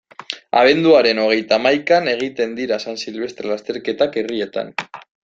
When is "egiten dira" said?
2.13-2.79